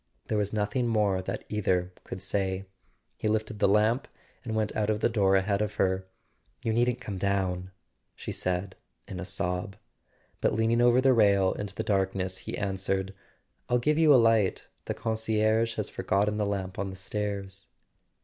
[0.29, 2.65] There was nothing more that either could say.
[3.17, 4.07] He lifted the lamp,
[4.43, 6.07] and went out of the door ahead of her.
[6.63, 7.71] [184] A SON AT THE FRONT "You needn't come down,"
[8.15, 8.75] she said
[9.07, 9.75] in a sob;
[10.41, 13.13] but leaning over the rail into the darkness he answered:
[13.69, 17.67] "I'll give you a light: the concierge has forgotten the lamp on the stairs."